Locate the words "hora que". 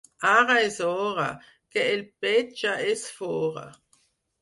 0.85-1.85